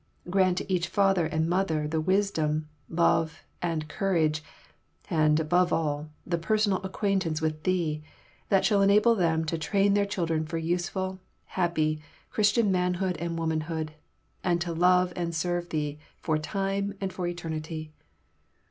Grant 0.31 0.57
to 0.57 0.73
each 0.73 0.87
father 0.87 1.27
and 1.27 1.47
mother 1.47 1.87
the 1.87 2.01
wisdom, 2.01 2.67
love, 2.89 3.43
and 3.61 3.87
courage, 3.87 4.41
and, 5.11 5.39
above 5.39 5.71
all, 5.71 6.09
the 6.25 6.39
personal 6.39 6.81
acquaintance 6.81 7.39
with 7.39 7.61
Thee 7.61 8.03
that 8.49 8.65
shall 8.65 8.81
enable 8.81 9.13
them 9.13 9.45
to 9.45 9.59
train 9.59 9.93
their 9.93 10.07
children 10.07 10.43
for 10.43 10.57
useful, 10.57 11.19
happy, 11.45 12.01
Christian 12.31 12.71
manhood 12.71 13.15
and 13.17 13.37
womanhood, 13.37 13.93
and 14.43 14.59
to 14.61 14.73
love 14.73 15.13
and 15.15 15.35
serve 15.35 15.69
Thee 15.69 15.99
for 16.19 16.39
time 16.39 16.95
and 16.99 17.13
for 17.13 17.27
eternity. 17.27 17.93